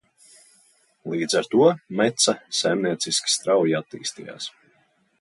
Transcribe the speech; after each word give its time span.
Līdz 1.11 1.35
ar 1.41 1.51
to 1.51 1.69
Meca 2.01 2.37
saimnieciski 2.63 3.37
strauji 3.37 3.81
attīstījās. 3.85 4.53